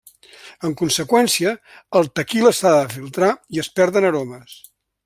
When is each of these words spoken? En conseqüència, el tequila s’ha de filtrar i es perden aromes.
En 0.69 0.71
conseqüència, 0.79 1.53
el 2.01 2.09
tequila 2.21 2.55
s’ha 2.61 2.73
de 2.79 2.89
filtrar 2.95 3.31
i 3.59 3.65
es 3.67 3.75
perden 3.79 4.13
aromes. 4.15 4.61